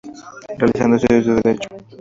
Realizando 0.57 0.95
estudios 0.95 1.27
de 1.27 1.35
Derecho. 1.35 1.67